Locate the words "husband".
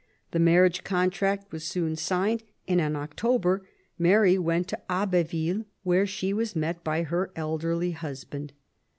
7.91-8.51